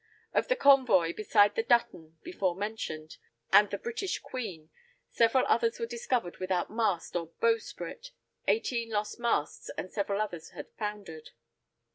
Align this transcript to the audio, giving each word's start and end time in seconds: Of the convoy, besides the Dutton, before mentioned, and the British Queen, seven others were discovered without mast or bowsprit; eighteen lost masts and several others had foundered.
Of 0.33 0.47
the 0.47 0.55
convoy, 0.55 1.13
besides 1.13 1.53
the 1.53 1.61
Dutton, 1.61 2.17
before 2.23 2.55
mentioned, 2.55 3.17
and 3.53 3.69
the 3.69 3.77
British 3.77 4.17
Queen, 4.17 4.71
seven 5.11 5.43
others 5.47 5.77
were 5.79 5.85
discovered 5.85 6.37
without 6.37 6.71
mast 6.71 7.15
or 7.15 7.27
bowsprit; 7.39 8.09
eighteen 8.47 8.89
lost 8.89 9.19
masts 9.19 9.69
and 9.77 9.91
several 9.91 10.19
others 10.19 10.49
had 10.57 10.71
foundered. 10.75 11.29